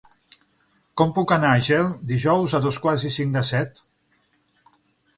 Com 1.01 1.13
puc 1.17 1.33
anar 1.35 1.51
a 1.57 1.61
Ger 1.69 1.79
dijous 2.13 2.57
a 2.57 2.63
dos 2.67 2.83
quarts 2.87 3.07
i 3.11 3.15
cinc 3.21 3.39
de 3.39 3.47
set? 3.55 3.87